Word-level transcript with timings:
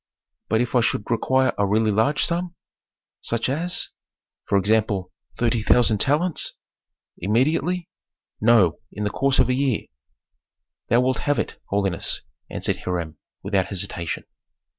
"But 0.49 0.61
if 0.61 0.73
I 0.73 0.81
should 0.81 1.11
require 1.11 1.53
a 1.59 1.67
really 1.67 1.91
large 1.91 2.25
sum?" 2.25 2.55
"Such 3.21 3.49
as?" 3.49 3.89
"For 4.47 4.57
example, 4.57 5.11
thirty 5.37 5.61
thousand 5.61 5.99
talents." 5.99 6.53
"Immediately?" 7.19 7.87
"No, 8.41 8.79
in 8.91 9.03
the 9.03 9.11
course 9.11 9.37
of 9.37 9.47
a 9.47 9.53
year." 9.53 9.81
"Thou 10.87 11.01
wilt 11.01 11.19
have 11.19 11.37
it, 11.37 11.59
holiness," 11.69 12.23
answered 12.49 12.77
Hiram, 12.77 13.19
without 13.43 13.67
hesitation. 13.67 14.23